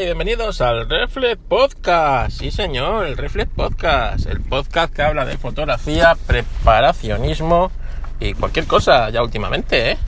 [0.00, 2.38] Y bienvenidos al Reflex Podcast.
[2.38, 4.24] Sí, señor, el Reflex Podcast.
[4.24, 7.70] El podcast que habla de fotografía, preparacionismo
[8.18, 9.98] y cualquier cosa ya últimamente, ¿eh?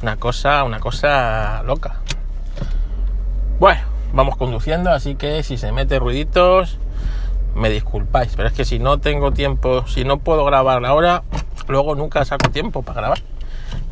[0.00, 2.00] Una cosa, una cosa loca.
[3.58, 3.82] Bueno,
[4.14, 6.78] vamos conduciendo, así que si se mete ruiditos,
[7.54, 8.32] me disculpáis.
[8.34, 11.22] Pero es que si no tengo tiempo, si no puedo grabar ahora,
[11.68, 13.18] luego nunca saco tiempo para grabar.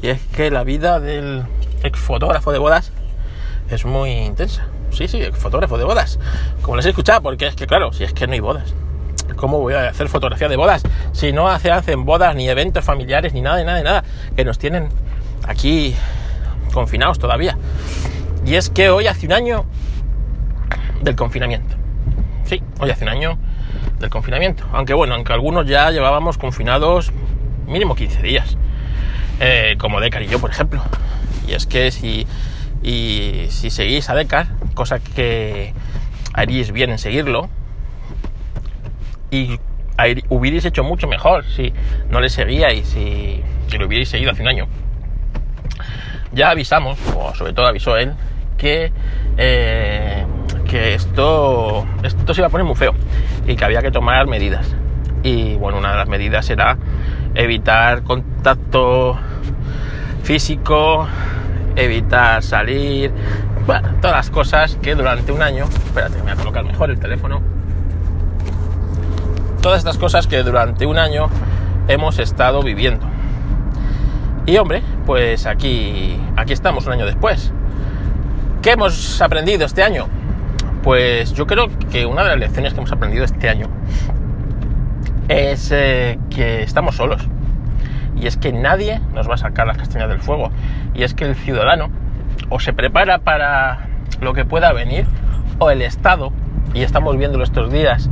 [0.01, 1.45] Y es que la vida del
[1.83, 2.91] ex fotógrafo de bodas
[3.69, 4.67] es muy intensa.
[4.91, 6.19] Sí, sí, fotógrafo de bodas.
[6.63, 8.75] Como les he escuchado, porque es que, claro, si es que no hay bodas.
[9.37, 10.83] ¿Cómo voy a hacer fotografía de bodas?
[11.13, 14.05] Si no hace, hacen bodas, ni eventos familiares, ni nada, ni nada, ni nada.
[14.37, 14.89] Que nos tienen
[15.47, 15.95] aquí
[16.73, 17.57] confinados todavía.
[18.45, 19.65] Y es que hoy hace un año
[21.03, 21.77] del confinamiento.
[22.45, 23.39] Sí, hoy hace un año
[23.99, 24.65] del confinamiento.
[24.73, 27.13] Aunque bueno, aunque algunos ya llevábamos confinados
[27.67, 28.57] mínimo 15 días.
[29.41, 30.83] Eh, como Decar y yo, por ejemplo.
[31.47, 32.27] Y es que si
[32.83, 35.73] y si seguís a Decar, cosa que
[36.33, 37.49] haríais bien en seguirlo,
[39.31, 39.59] y
[40.29, 41.73] hubierais hecho mucho mejor si
[42.09, 44.67] no le seguíais y si lo hubierais seguido hace un año.
[46.33, 48.15] Ya avisamos, o sobre todo avisó él,
[48.57, 48.93] que,
[49.37, 50.25] eh,
[50.69, 52.95] que esto, esto se iba a poner muy feo
[53.47, 54.75] y que había que tomar medidas.
[55.23, 56.79] Y bueno, una de las medidas era
[57.35, 59.19] evitar contacto
[60.23, 61.09] físico,
[61.77, 63.13] evitar salir,
[63.67, 66.99] bueno, todas las cosas que durante un año, espérate, me voy a colocar mejor el
[66.99, 67.41] teléfono,
[69.63, 71.29] todas estas cosas que durante un año
[71.89, 73.07] hemos estado viviendo.
[74.47, 77.53] Y hombre, pues aquí, aquí estamos un año después.
[78.63, 80.07] ¿Qué hemos aprendido este año?
[80.83, 83.69] Pues yo creo que una de las lecciones que hemos aprendido este año
[85.29, 87.29] es eh, que estamos solos
[88.21, 90.51] y es que nadie nos va a sacar las castañas del fuego.
[90.95, 91.91] Y es que el ciudadano
[92.49, 93.87] o se prepara para
[94.21, 95.07] lo que pueda venir,
[95.59, 96.33] o el Estado,
[96.75, 98.11] y estamos viéndolo estos días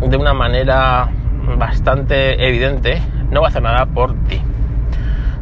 [0.00, 1.08] de una manera
[1.58, 4.40] bastante evidente, no va a hacer nada por ti.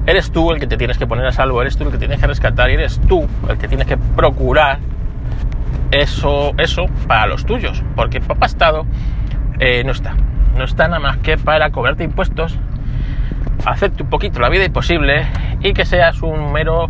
[0.06, 2.20] Eres tú el que te tienes que poner a salvo, eres tú el que tienes
[2.20, 4.78] que rescatar eres tú el que tienes que procurar
[5.90, 8.86] eso, eso para los tuyos, porque papá Estado
[9.58, 10.14] eh, no está,
[10.56, 12.58] no está nada más que para cobrarte impuestos
[13.64, 15.26] hacerte un poquito la vida imposible
[15.60, 16.88] y que seas un mero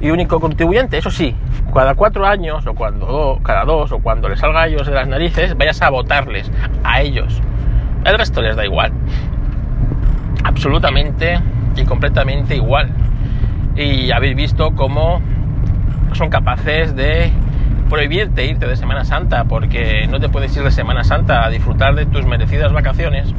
[0.00, 0.98] y único contribuyente.
[0.98, 1.34] Eso sí,
[1.72, 5.08] cada cuatro años o cuando cada dos o cuando les salga a ellos de las
[5.08, 6.50] narices, vayas a votarles
[6.84, 7.40] a ellos.
[8.04, 8.92] El resto les da igual.
[10.44, 11.38] Absolutamente
[11.76, 12.90] y completamente igual.
[13.76, 15.20] Y habéis visto cómo
[16.12, 17.30] son capaces de
[17.88, 21.94] prohibirte irte de Semana Santa porque no te puedes ir de Semana Santa a disfrutar
[21.94, 23.34] de tus merecidas vacaciones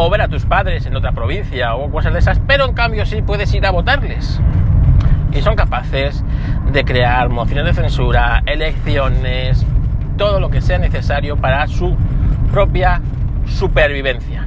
[0.00, 3.04] o ver a tus padres en otra provincia o cosas de esas, pero en cambio
[3.04, 4.40] sí puedes ir a votarles.
[5.32, 6.24] Y son capaces
[6.72, 9.66] de crear mociones de censura, elecciones,
[10.16, 11.96] todo lo que sea necesario para su
[12.52, 13.02] propia
[13.44, 14.46] supervivencia.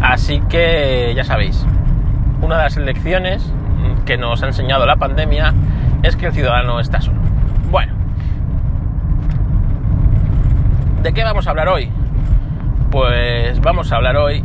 [0.00, 1.66] Así que ya sabéis,
[2.40, 3.52] una de las lecciones
[4.06, 5.52] que nos ha enseñado la pandemia
[6.02, 7.20] es que el ciudadano está solo.
[7.70, 7.92] Bueno,
[11.02, 11.90] ¿de qué vamos a hablar hoy?
[12.92, 14.44] Pues vamos a hablar hoy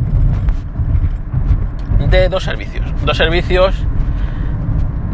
[2.08, 2.82] de dos servicios.
[3.04, 3.84] Dos servicios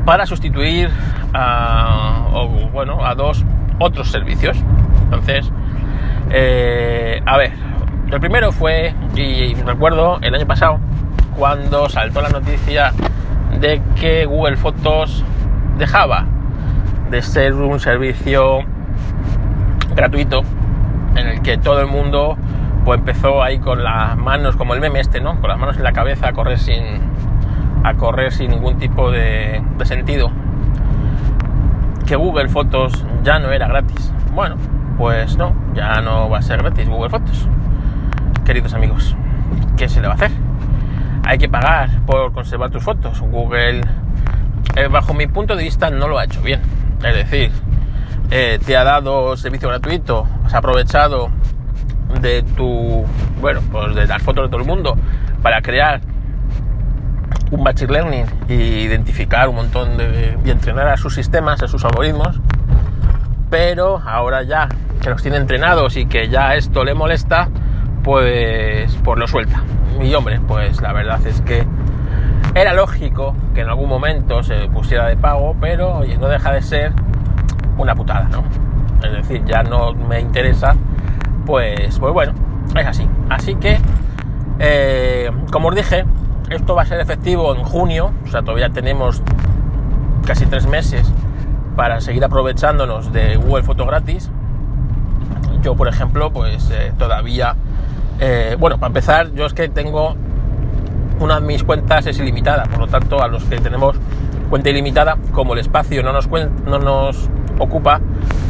[0.07, 0.89] para sustituir
[1.35, 2.29] a,
[2.73, 3.45] bueno, a dos
[3.81, 4.57] otros servicios.
[5.03, 5.51] Entonces,
[6.31, 7.53] eh, a ver,
[8.13, 10.79] el primero fue, y recuerdo el año pasado,
[11.37, 12.93] cuando saltó la noticia
[13.61, 15.25] de que Google Fotos
[15.77, 16.25] dejaba
[17.11, 18.61] de ser un servicio
[19.97, 20.43] gratuito
[21.17, 22.37] en el que todo el mundo
[22.85, 25.41] pues empezó ahí con las manos, como el meme este, ¿no?
[25.41, 26.85] Con las manos en la cabeza a correr sin,
[27.83, 30.31] a correr sin ningún tipo de, sentido.
[32.07, 34.13] Que Google Fotos ya no era gratis.
[34.35, 34.57] Bueno,
[34.99, 37.49] pues no, ya no va a ser gratis Google Fotos.
[38.45, 39.17] Queridos amigos,
[39.79, 40.31] ¿qué se le va a hacer?
[41.25, 43.19] Hay que pagar por conservar tus fotos.
[43.23, 43.81] Google,
[44.77, 46.61] eh, bajo mi punto de vista, no lo ha hecho bien.
[47.03, 47.51] Es decir,
[48.31, 51.31] eh, te ha dado servicio gratuito, has aprovechado
[52.21, 53.05] de tu,
[53.41, 54.97] bueno, pues de las fotos de todo el mundo
[55.43, 56.01] para crear
[57.51, 61.85] un machine learning y identificar un montón de y entrenar a sus sistemas, a sus
[61.85, 62.41] algoritmos,
[63.51, 64.69] pero ahora ya
[65.01, 67.49] que los tiene entrenados y que ya esto le molesta,
[68.03, 69.63] pues, pues lo suelta.
[70.01, 71.67] Y hombre, pues la verdad es que
[72.55, 76.63] era lógico que en algún momento se pusiera de pago, pero oye, no deja de
[76.63, 76.93] ser
[77.77, 78.45] una putada, ¿no?
[79.05, 80.75] Es decir, ya no me interesa
[81.45, 82.33] pues, pues bueno,
[82.77, 83.09] es así.
[83.29, 83.79] Así que,
[84.59, 86.05] eh, como os dije,
[86.51, 89.23] esto va a ser efectivo en junio, o sea, todavía tenemos
[90.27, 91.11] casi tres meses
[91.77, 94.31] para seguir aprovechándonos de Google Foto gratis.
[95.63, 97.57] Yo, por ejemplo, pues eh, todavía,
[98.21, 100.15] eh, bueno, para empezar, yo es que tengo
[101.21, 103.97] una de mis cuentas es ilimitada, por lo tanto, a los que tenemos
[104.51, 108.01] cuenta ilimitada, como el espacio no nos, no nos ocupa,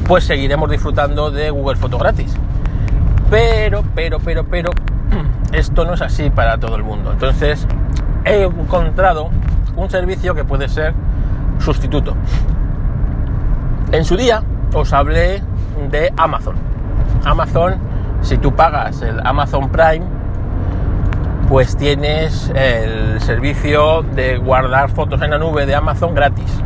[0.07, 2.37] pues seguiremos disfrutando de Google Foto gratis.
[3.35, 4.71] Pero, pero, pero, pero,
[5.53, 7.11] esto no es así para todo el mundo.
[7.11, 7.67] Entonces,
[8.25, 9.29] he encontrado
[9.75, 10.95] un servicio que puede ser
[11.59, 12.15] sustituto.
[13.91, 15.43] En su día os hablé
[15.91, 16.55] de Amazon.
[17.25, 17.75] Amazon,
[18.23, 20.07] si tú pagas el Amazon Prime,
[21.49, 26.63] pues tienes el servicio de guardar fotos en la nube de Amazon gratis.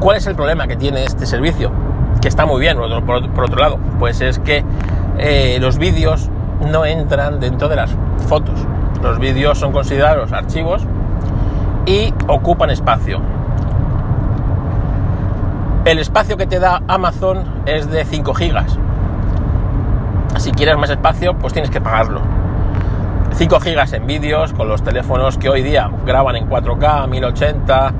[0.00, 1.72] ¿Cuál es el problema que tiene este servicio?
[2.20, 2.76] Que está muy bien,
[3.06, 4.64] por, otro lado, pues es que
[5.18, 6.30] eh, los vídeos
[6.70, 7.90] no entran dentro de las
[8.28, 8.58] fotos.
[9.02, 10.82] Los vídeos son considerados archivos
[11.86, 13.20] y ocupan espacio.
[15.84, 18.78] El espacio que te da Amazon es de 5 gigas.
[20.36, 22.20] Si quieres más espacio, pues tienes que pagarlo.
[23.32, 27.92] 5 gigas en vídeos con los teléfonos que hoy día graban en 4K, 1080,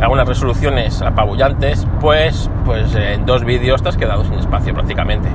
[0.00, 5.28] algunas resoluciones apabullantes, pues, pues en dos vídeos te has quedado sin espacio prácticamente.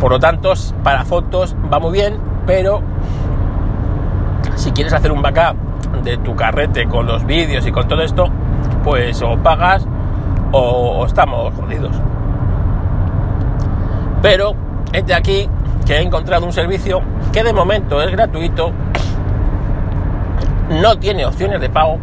[0.00, 2.80] Por lo tanto, para fotos va muy bien, pero
[4.56, 5.56] si quieres hacer un backup
[6.02, 8.28] de tu carrete con los vídeos y con todo esto,
[8.82, 9.86] pues o pagas
[10.52, 11.94] o, estamos jodidos.
[14.22, 14.54] Pero
[14.92, 15.48] este aquí
[15.86, 18.72] que he encontrado un servicio que de momento es gratuito,
[20.80, 21.98] no tiene opciones de pago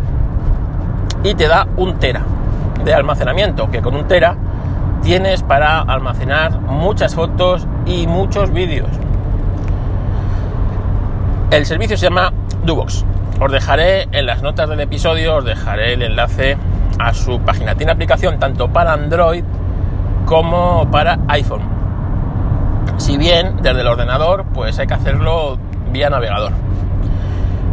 [1.24, 2.22] y te da un tera
[2.84, 4.36] de almacenamiento, que con un tera
[5.02, 8.89] tienes para almacenar muchas fotos y muchos vídeos.
[11.51, 12.34] El servicio se llama
[12.66, 13.06] Dubox.
[13.39, 16.57] Os dejaré en las notas del episodio, os dejaré el enlace
[17.00, 17.75] a su página.
[17.75, 19.44] Tiene aplicación tanto para Android
[20.25, 21.62] como para iPhone.
[22.98, 25.57] Si bien desde el ordenador, pues hay que hacerlo
[25.92, 26.51] vía navegador.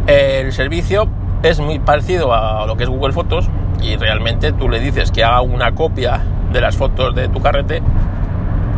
[0.07, 1.07] El servicio
[1.41, 3.49] es muy parecido a lo que es Google Fotos
[3.81, 6.21] y realmente tú le dices que haga una copia
[6.51, 7.81] de las fotos de tu carrete,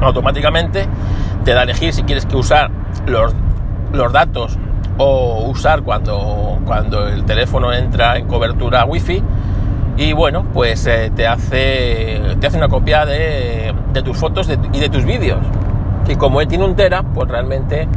[0.02, 0.88] automáticamente
[1.44, 2.70] te da a elegir si quieres que usar
[3.06, 3.34] los,
[3.94, 4.58] los datos
[4.98, 9.24] o usar cuando, cuando el teléfono entra en cobertura wifi
[9.98, 13.74] y bueno, pues eh, te, hace, te hace una copia de,
[14.06, 15.40] tus fotos y de tus vídeos.
[16.08, 17.88] Y como él tiene un tera, pues realmente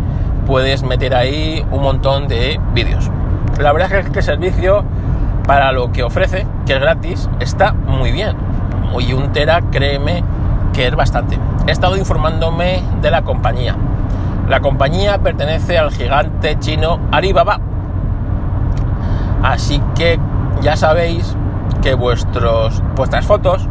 [0.47, 3.11] puedes meter ahí un montón de vídeos.
[3.61, 4.83] La verdad es que el servicio,
[5.47, 8.35] para lo que ofrece, que es gratis, está muy bien.
[8.99, 10.25] Y un tera, créeme
[10.73, 11.39] que es bastante.
[11.67, 13.77] He estado informándome de la compañía.
[14.49, 17.61] La compañía pertenece al gigante chino Alibaba.
[19.43, 20.19] Así que
[20.61, 21.37] ya sabéis
[21.83, 23.67] que vuestros, vuestras fotos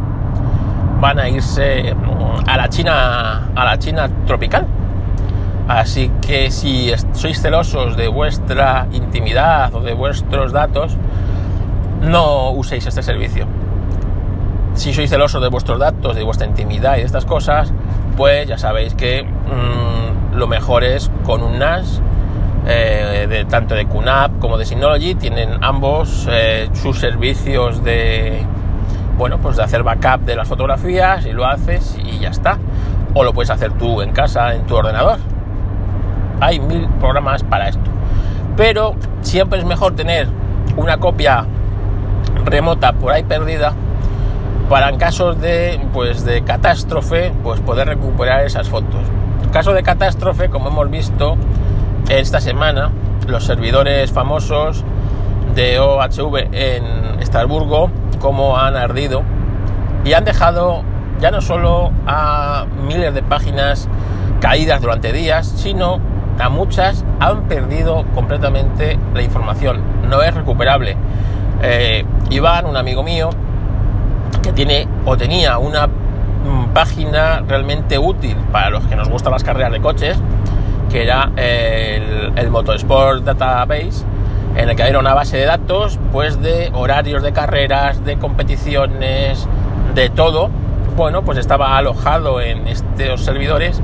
[1.00, 1.94] van a irse
[2.46, 4.66] a la China, a la China tropical.
[5.68, 10.96] Así que si sois celosos de vuestra intimidad o de vuestros datos,
[12.02, 13.46] no uséis este servicio.
[14.80, 17.70] Si sois celosos de vuestros datos, de vuestra intimidad y de estas cosas,
[18.16, 22.00] pues ya sabéis que mm, lo mejor es con un NAS
[22.66, 28.42] eh, de, tanto de QNAP como de Synology, tienen ambos eh, sus servicios de,
[29.18, 32.56] bueno, pues de hacer backup de las fotografías y lo haces y ya está.
[33.12, 35.18] O lo puedes hacer tú en casa, en tu ordenador.
[36.40, 37.90] Hay mil programas para esto.
[38.56, 40.26] Pero siempre es mejor tener
[40.74, 41.44] una copia
[42.46, 43.74] remota por ahí perdida
[44.70, 49.00] para casos de, pues, de catástrofe, pues poder recuperar esas fotos.
[49.42, 51.36] En caso de catástrofe, como hemos visto,
[52.08, 52.92] esta semana
[53.26, 54.84] los servidores famosos
[55.56, 59.24] de OHV en Estrasburgo como han ardido
[60.04, 60.82] y han dejado
[61.20, 63.88] ya no solo a miles de páginas
[64.40, 65.98] caídas durante días, sino
[66.38, 69.82] a muchas han perdido completamente la información.
[70.08, 70.96] No es recuperable.
[71.60, 73.30] Eh, Iván, un amigo mío,
[74.42, 79.44] que tiene o tenía una mm, página realmente útil para los que nos gustan las
[79.44, 80.18] carreras de coches,
[80.90, 84.04] que era el, el Motorsport Database,
[84.56, 89.46] en el que había una base de datos pues de horarios de carreras, de competiciones,
[89.94, 90.50] de todo.
[90.96, 93.80] Bueno, pues estaba alojado en estos servidores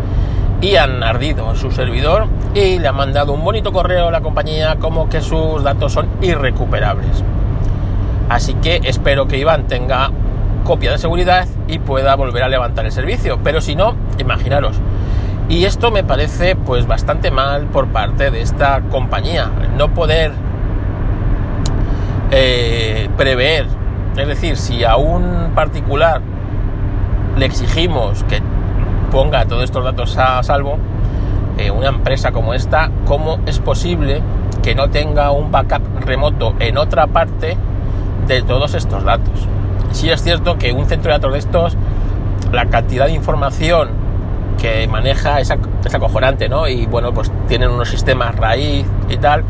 [0.60, 4.76] y han ardido su servidor y le han mandado un bonito correo a la compañía
[4.76, 7.22] como que sus datos son irrecuperables.
[8.28, 10.10] Así que espero que Iván tenga
[10.66, 13.38] copia de seguridad y pueda volver a levantar el servicio.
[13.42, 14.80] Pero si no, imaginaros,
[15.48, 20.32] y esto me parece pues bastante mal por parte de esta compañía, no poder
[22.32, 23.66] eh, prever,
[24.16, 26.20] es decir, si a un particular
[27.38, 28.42] le exigimos que
[29.12, 30.78] ponga todos estos datos a salvo,
[31.58, 34.20] eh, una empresa como esta, ¿cómo es posible
[34.62, 37.56] que no tenga un backup remoto en otra parte
[38.26, 39.46] de todos estos datos?
[39.96, 41.76] Sí es cierto que un centro de datos de estos,
[42.52, 43.88] la cantidad de información
[44.60, 46.68] que maneja es, acojonante, ¿no?
[46.68, 49.42] Y bueno, pues tienen unos sistemas raíz y tal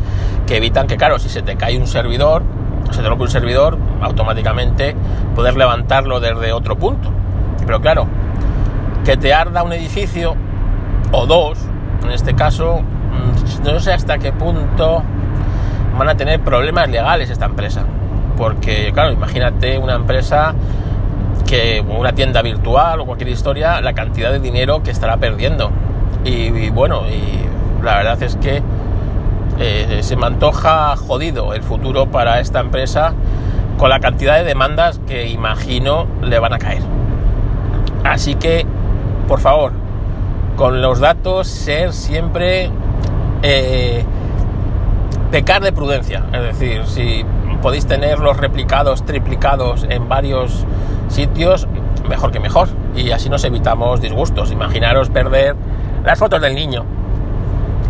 [0.45, 2.43] que evitan que, claro, si se te cae un servidor,
[2.91, 4.95] se te rompe un servidor, automáticamente
[5.35, 7.11] poder levantarlo desde otro punto.
[7.65, 8.07] Pero claro,
[9.03, 10.37] que te arda un edificio
[11.11, 11.59] o dos,
[12.05, 15.03] en este caso, mm, no sé hasta qué punto
[15.99, 17.83] van a tener problemas legales esta empresa.
[18.37, 20.53] Porque, claro, imagínate una empresa
[21.47, 25.71] que una tienda virtual o cualquier historia, la cantidad de dinero que estará perdiendo.
[26.23, 28.61] Y, bueno, y la verdad es que
[29.59, 33.13] eh, se me antoja jodido el futuro para esta empresa
[33.77, 36.81] con la cantidad de demandas que imagino le van a caer.
[38.03, 38.65] Así que,
[39.27, 39.71] por favor,
[40.57, 42.69] con los datos ser siempre
[43.43, 44.03] eh,
[45.31, 46.23] pecar de prudencia.
[46.33, 47.23] Es decir, si
[47.61, 50.65] podéis tener los replicados, triplicados en varios
[51.09, 51.67] sitios,
[52.07, 52.69] mejor que mejor.
[52.95, 54.51] Y así nos evitamos disgustos.
[54.51, 55.55] Imaginaros perder
[56.03, 56.85] las fotos del niño.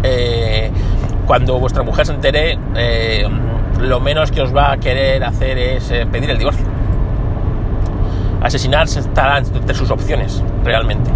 [0.04, 0.72] Eh,
[1.26, 3.28] cuando vuestra mujer se entere, eh,
[3.80, 6.66] lo menos que os va a querer hacer es pedir el divorcio
[8.42, 11.12] asesinarse estará entre sus opciones, realmente.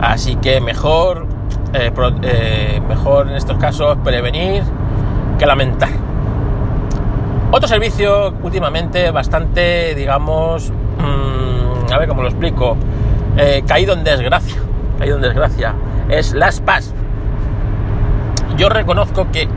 [0.00, 1.26] Así que mejor,
[1.72, 1.92] eh,
[2.22, 4.62] eh, mejor en estos casos prevenir
[5.38, 5.90] que lamentar.
[7.56, 12.76] Otro servicio últimamente bastante, digamos, mm, a ver cómo lo explico,
[13.36, 14.60] eh, caído en desgracia,
[14.98, 15.72] caído en desgracia,
[16.08, 16.92] es las PAS.
[18.56, 19.48] Yo reconozco que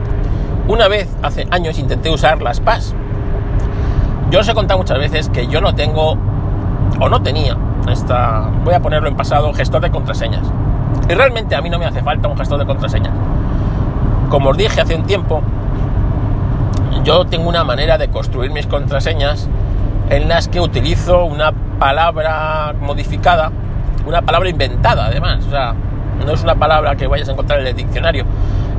[0.68, 2.94] una vez hace años intenté usar las PAS.
[4.30, 6.16] Yo os he contado muchas veces que yo no tengo
[7.00, 7.56] o no tenía
[7.90, 10.46] esta, voy a ponerlo en pasado, gestor de contraseñas.
[11.08, 13.14] Y realmente a mí no me hace falta un gestor de contraseñas.
[14.28, 15.42] Como os dije hace un tiempo,
[17.04, 19.48] yo tengo una manera de construir mis contraseñas
[20.10, 23.50] en las que utilizo una palabra modificada,
[24.06, 25.74] una palabra inventada además, o sea,
[26.24, 28.24] no es una palabra que vayas a encontrar en el diccionario.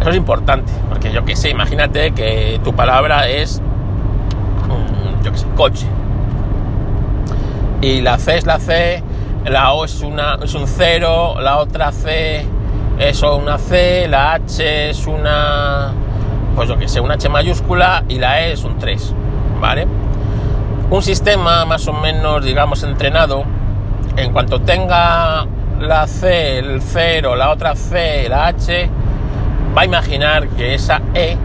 [0.02, 5.38] Eso es importante, porque yo que sé, imagínate que tu palabra es, mm, yo que
[5.38, 5.88] sé, coche
[7.82, 9.04] y la C es la C,
[9.46, 12.46] la O es, una, es un 0, la otra C
[12.98, 15.94] es una C, la H es una,
[16.60, 19.16] pues yo que sé, una H mayúscula y la E es un 3,
[19.62, 19.88] ¿vale?
[20.90, 23.46] Un sistema más o menos, digamos, entrenado,
[24.18, 25.46] en cuanto tenga
[25.80, 28.90] la C, el 0, la otra C, la H,
[29.74, 31.38] va a imaginar que esa E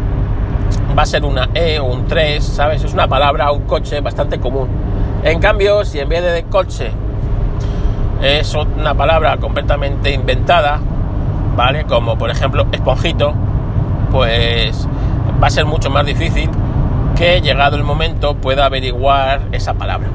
[0.99, 2.83] va a ser una E o un 3, ¿sabes?
[2.83, 4.67] Es una palabra, un coche bastante común
[5.23, 6.91] en cambio, si en vez de coche
[8.21, 10.81] es una palabra completamente inventada,
[11.55, 11.85] ¿vale?
[11.85, 13.33] Como por ejemplo esponjito,
[14.11, 14.89] pues
[15.43, 16.51] va a ser mucho más difícil
[17.17, 20.09] que llegado el momento pueda averiguar esa palabra.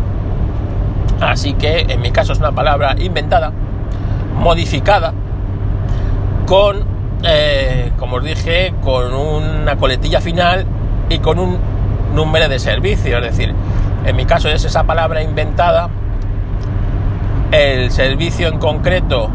[1.22, 3.52] Así que en mi caso es una palabra inventada,
[4.38, 5.14] modificada,
[6.46, 6.84] con,
[7.24, 10.66] eh, como os dije, con una coletilla final
[11.10, 11.58] y con un
[12.16, 13.54] número de servicio, es decir,
[14.06, 15.90] en mi caso es esa palabra inventada,
[17.52, 19.30] el servicio en concreto,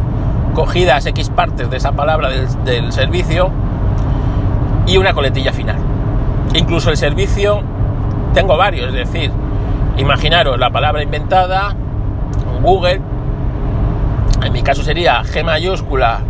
[0.55, 2.31] cogidas X partes de esa palabra
[2.65, 3.51] del, servicio
[4.87, 5.77] y una coletilla final.
[6.55, 7.63] Incluso el servicio
[8.33, 9.31] tengo varios, es decir,
[9.97, 11.75] imaginaros la palabra inventada,
[12.63, 13.01] Google,
[14.43, 16.21] en mi caso sería G mayúscula,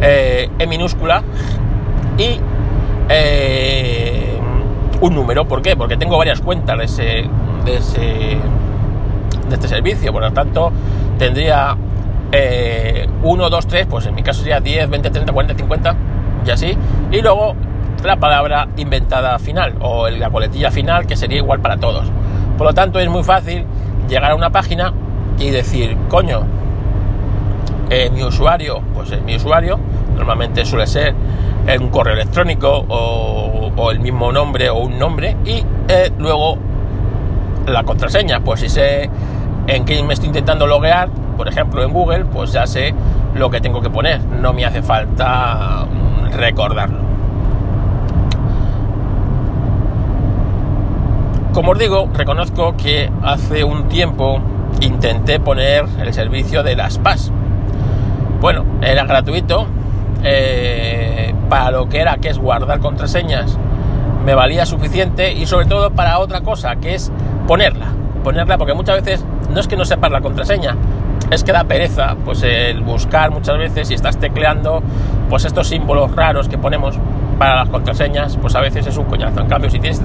[0.00, 1.22] eh, E minúscula
[2.18, 2.38] y
[3.08, 4.38] eh,
[5.00, 5.46] un número.
[5.46, 5.76] ¿Por qué?
[5.76, 7.24] Porque tengo varias cuentas de ese,
[7.64, 10.12] de, ese, de este servicio.
[10.12, 10.72] Por lo tanto,
[11.18, 11.76] tendría
[13.22, 15.96] 1, 2, 3, pues en mi caso sería 10, 20, 30, 40, 50
[16.46, 16.78] y así.
[17.10, 17.54] Y luego
[18.04, 22.06] la palabra inventada final o la coletilla final que sería igual para todos.
[22.56, 23.64] Por lo tanto, es muy fácil
[24.08, 24.92] llegar a una página
[25.38, 26.42] y decir, coño,
[27.90, 29.78] eh, mi usuario, pues es mi usuario,
[30.16, 31.14] normalmente suele ser
[31.80, 36.56] un correo electrónico o, el mismo nombre o un nombre y eh, luego
[37.66, 39.10] la contraseña, pues si sé
[39.66, 42.94] en qué me estoy intentando loguear, por ejemplo en Google, pues ya sé
[43.34, 47.03] lo que tengo que poner, no me hace falta mm, recordarlo.
[51.54, 54.40] Como os digo, reconozco que hace un tiempo
[54.80, 57.30] intenté poner el servicio de las PAS.
[58.40, 59.68] Bueno, era gratuito,
[60.24, 63.56] eh, para lo que era, que es guardar contraseñas,
[64.24, 67.12] me valía suficiente y sobre todo para otra cosa, que es
[67.46, 67.86] ponerla.
[68.24, 70.74] Ponerla porque muchas veces no es que no sepas la contraseña,
[71.30, 74.82] es que da pereza pues el buscar muchas veces si estás tecleando
[75.30, 76.98] pues estos símbolos raros que ponemos
[77.38, 80.02] para las contraseñas pues a veces es un coñazo en cambio si tienes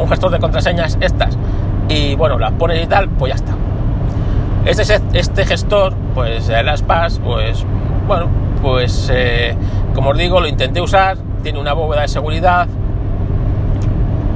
[0.00, 1.36] un gestor de contraseñas estas.
[1.88, 3.54] Y bueno las pones y tal pues ya está.
[4.64, 7.64] Este, este gestor pues el Pass pues
[8.06, 8.26] bueno
[8.62, 9.56] pues eh,
[9.94, 12.68] como os digo lo intenté usar tiene una bóveda de seguridad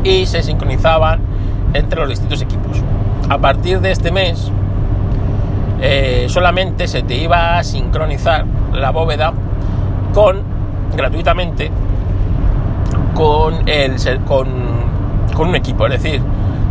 [0.03, 1.21] y se sincronizaban
[1.73, 2.83] entre los distintos equipos.
[3.29, 4.51] A partir de este mes
[5.81, 9.33] eh, solamente se te iba a sincronizar la bóveda
[10.13, 10.43] con
[10.97, 11.71] gratuitamente
[13.15, 14.49] con, el, con,
[15.35, 15.87] con un equipo.
[15.87, 16.23] Es decir,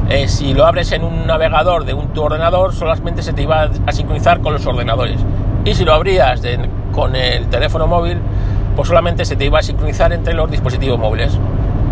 [0.09, 3.69] eh, si lo abres en un navegador de un, tu ordenador, solamente se te iba
[3.85, 5.19] a sincronizar con los ordenadores.
[5.65, 6.41] Y si lo abrías
[6.91, 8.17] con el teléfono móvil,
[8.75, 11.37] pues solamente se te iba a sincronizar entre los dispositivos móviles.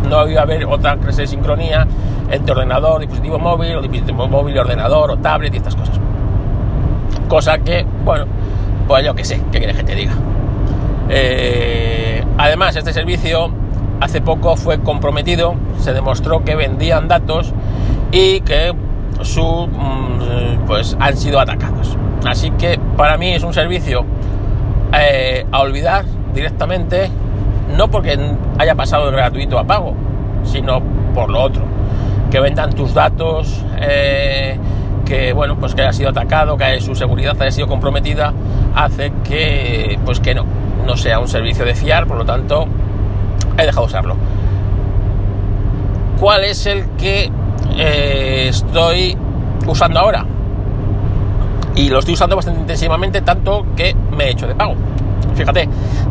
[0.10, 1.88] No iba a haber otra clase de sincronía
[2.30, 6.00] entre ordenador, dispositivo móvil, o dispositivo móvil, ordenador o tablet y estas cosas.
[7.28, 8.25] Cosa que, bueno,
[8.88, 10.13] pues yo que sé, ¿qué quieres que te diga?
[11.10, 13.51] Eh, además, este servicio
[14.01, 17.53] hace poco fue comprometido, se demostró que vendían datos
[18.12, 18.74] y que
[19.22, 21.98] su, mm, pues han sido atacados.
[22.25, 24.03] Así que para mí es un servicio
[24.93, 26.03] eh, a olvidar
[26.34, 27.10] directamente,
[27.77, 28.20] no porque
[28.58, 29.93] haya pasado de gratuito a pago,
[30.43, 30.81] sino
[31.13, 31.63] por lo otro,
[32.29, 33.63] que vendan tus datos.
[33.79, 34.58] Eh,
[35.05, 38.31] que bueno pues que haya sido atacado que su seguridad haya sido comprometida
[38.75, 40.46] hace que pues que no
[40.86, 42.67] no sea un servicio de fiar por lo tanto
[43.63, 44.15] he dejado de usarlo.
[46.20, 47.32] Cuál es el que
[47.77, 49.18] eh, estoy
[49.68, 50.25] usando ahora
[51.75, 54.75] y lo estoy usando bastante intensivamente tanto que me he hecho de pago.
[55.36, 55.68] Fíjate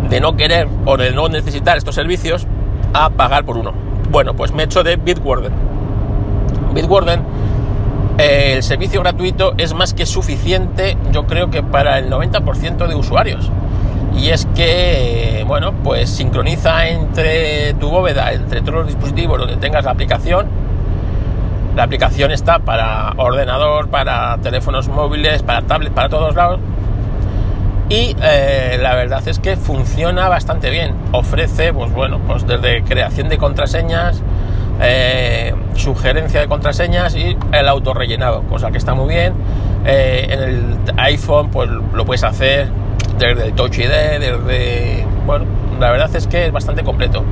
[0.08, 2.46] de no querer o de no necesitar estos servicios
[2.94, 3.72] a pagar por uno.
[4.10, 5.52] Bueno pues me he hecho de Bitwarden.
[6.74, 7.22] Bitwarden
[8.20, 13.50] el servicio gratuito es más que suficiente, yo creo que para el 90% de usuarios.
[14.16, 19.84] Y es que, bueno, pues sincroniza entre tu bóveda, entre todos los dispositivos donde tengas
[19.84, 20.48] la aplicación.
[21.76, 26.60] La aplicación está para ordenador, para teléfonos móviles, para tablets, para todos lados.
[27.88, 30.94] Y eh, la verdad es que funciona bastante bien.
[31.12, 34.22] Ofrece, pues bueno, pues desde creación de contraseñas,
[34.80, 39.34] eh, sugerencia de contraseñas y el autorrellenado, cosa que está muy bien.
[39.84, 42.68] Eh, en el iPhone pues lo puedes hacer
[43.20, 45.06] desde el Touch ID, desde...
[45.26, 45.44] Bueno,
[45.78, 47.22] la verdad es que es bastante completo.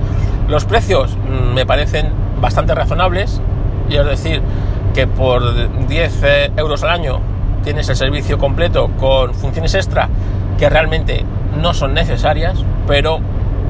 [0.48, 3.40] Los precios mm, me parecen bastante razonables,
[3.88, 4.42] y es decir,
[4.94, 7.20] que por 10 eh, euros al año
[7.64, 10.08] tienes el servicio completo con funciones extra
[10.58, 11.24] que realmente
[11.60, 13.20] no son necesarias, pero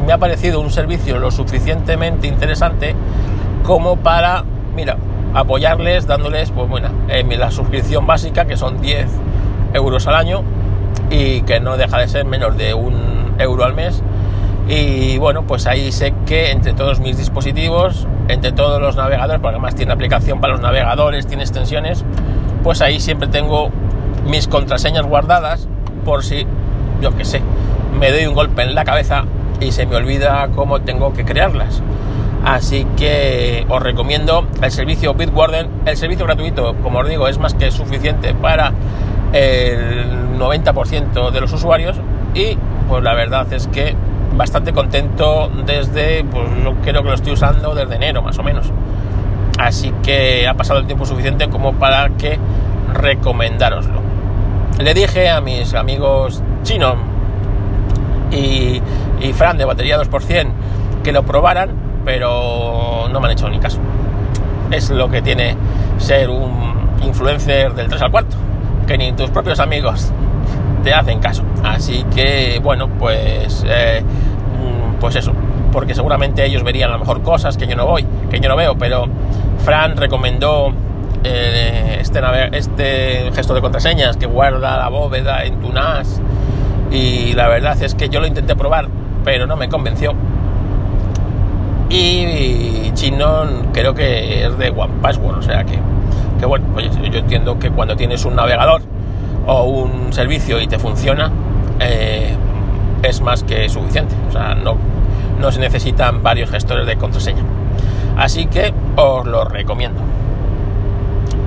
[0.07, 2.95] me ha parecido un servicio lo suficientemente interesante
[3.63, 4.97] como para, mira,
[5.35, 9.07] apoyarles dándoles, pues bueno, la suscripción básica, que son 10
[9.75, 10.43] euros al año
[11.11, 14.03] y que no deja de ser menos de un euro al mes.
[14.69, 19.57] Y bueno, pues ahí sé que entre todos mis dispositivos, entre todos los navegadores, porque
[19.57, 22.05] además tiene aplicación para los navegadores, tiene extensiones,
[22.63, 23.71] pues ahí siempre tengo
[24.27, 25.69] mis contraseñas guardadas
[26.05, 26.47] por si,
[27.01, 27.41] yo que sé,
[27.99, 29.25] me doy un golpe en la cabeza
[29.61, 31.83] y se me olvida cómo tengo que crearlas.
[32.45, 35.69] Así que os recomiendo el servicio Bitwarden.
[35.87, 38.73] El servicio gratuito, como os digo, es más que suficiente para
[39.33, 41.97] el 90% de los usuarios
[42.35, 42.57] y
[42.89, 43.95] pues la verdad es que
[44.37, 48.71] bastante contento desde, pues yo creo que lo estoy usando desde enero más o menos.
[49.59, 52.39] Así que ha pasado el tiempo suficiente como para que
[52.95, 54.01] recomendároslo.
[54.79, 56.95] Le dije a mis amigos Chino
[58.31, 58.81] y,
[59.21, 60.47] y Fran de batería 2%
[61.03, 63.79] que lo probaran pero no me han hecho ni caso.
[64.71, 65.57] Es lo que tiene
[65.99, 68.39] ser un influencer del 3 al 4,
[68.87, 70.11] que ni tus propios amigos
[70.83, 71.43] te hacen caso.
[71.63, 75.33] Así que, bueno, pues, eh, mm, pues eso,
[75.73, 78.57] porque seguramente ellos verían a lo mejor cosas que yo no voy, que yo no
[78.57, 79.07] veo, pero
[79.65, 80.73] Fran recomendó
[81.25, 82.21] eh, este,
[82.57, 86.21] este gesto de contraseñas que guarda la bóveda en tu NAS
[86.91, 88.89] y la verdad es que yo lo intenté probar,
[89.25, 90.15] pero no me convenció.
[91.91, 95.79] Y chino creo que es de One Password, o sea que,
[96.39, 98.83] que bueno, pues yo entiendo que cuando tienes un navegador
[99.49, 101.33] o un servicio y te funciona,
[101.81, 102.37] eh,
[103.03, 104.77] es más que suficiente, o sea, no,
[105.41, 107.43] no se necesitan varios gestores de contraseña.
[108.17, 110.01] Así que os lo recomiendo.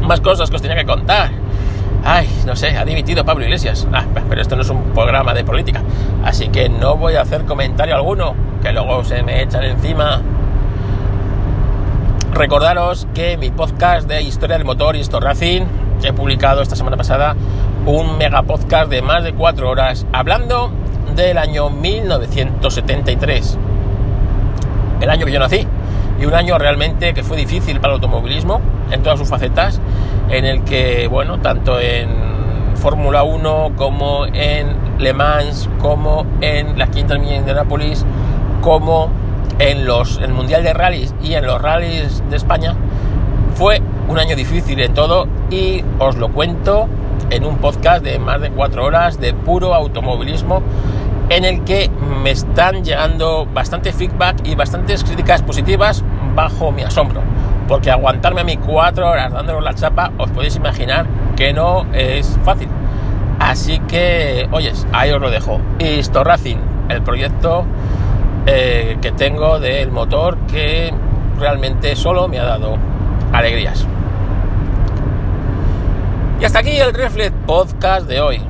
[0.01, 1.29] Más cosas que os tenía que contar.
[2.03, 3.87] Ay, no sé, ha dimitido Pablo Iglesias.
[3.93, 5.83] Ah, pero esto no es un programa de política.
[6.23, 8.33] Así que no voy a hacer comentario alguno,
[8.63, 10.21] que luego se me echan encima.
[12.33, 15.63] Recordaros que mi podcast de historia del motor y Racing
[16.03, 17.35] he publicado esta semana pasada
[17.85, 20.71] un mega podcast de más de cuatro horas hablando
[21.15, 23.57] del año 1973,
[25.01, 25.67] el año que yo nací,
[26.19, 29.81] y un año realmente que fue difícil para el automovilismo en todas sus facetas,
[30.29, 32.09] en el que, bueno, tanto en
[32.75, 38.05] Fórmula 1 como en Le Mans, como en las quintas millas de Nápoles,
[38.61, 39.09] como
[39.57, 42.75] en los el Mundial de Rallys y en los rallies de España,
[43.55, 46.87] fue un año difícil en todo y os lo cuento
[47.31, 50.61] en un podcast de más de cuatro horas de puro automovilismo
[51.29, 51.89] en el que
[52.21, 56.03] me están llegando bastante feedback y bastantes críticas positivas
[56.35, 57.21] bajo mi asombro.
[57.67, 62.37] Porque aguantarme a mí cuatro horas dándonos la chapa, os podéis imaginar que no es
[62.43, 62.67] fácil.
[63.39, 65.59] Así que, oyes, ahí os lo dejo.
[65.79, 66.57] Esto Racing,
[66.89, 67.65] el proyecto
[68.45, 70.93] eh, que tengo del motor que
[71.39, 72.77] realmente solo me ha dado
[73.31, 73.87] alegrías.
[76.41, 78.41] Y hasta aquí el Reflex Podcast de hoy.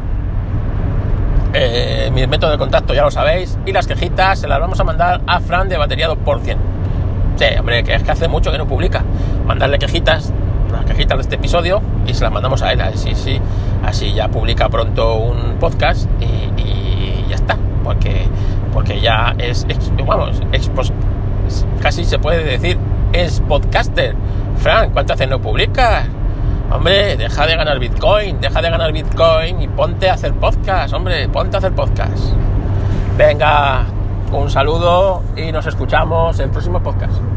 [1.54, 3.60] Eh, mi método de contacto ya lo sabéis.
[3.66, 6.56] Y las quejitas se las vamos a mandar a Fran de batería 2%.
[7.36, 9.04] Sí, hombre, que es que hace mucho que no publica.
[9.46, 10.32] Mandarle quejitas,
[10.72, 12.80] las quejitas de este episodio, y se las mandamos a él.
[12.80, 13.42] Así, sí,
[13.84, 17.58] así ya publica pronto un podcast y, ya está.
[17.84, 18.26] Porque,
[18.72, 19.68] porque ya es,
[20.08, 20.42] vamos,
[21.82, 22.78] casi se puede decir,
[23.12, 24.16] es podcaster.
[24.60, 26.08] Fran, ¿cuánto hace no publicas?
[26.72, 31.28] Hombre, deja de ganar Bitcoin, deja de ganar Bitcoin y ponte a hacer podcast, hombre,
[31.28, 32.34] ponte a hacer podcast.
[33.18, 33.86] Venga,
[34.32, 37.31] un saludo y nos escuchamos en el próximo podcast.